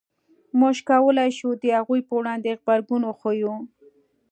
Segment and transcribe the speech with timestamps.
[0.59, 3.53] موږ کولای شو د هغوی په وړاندې غبرګون وښیو.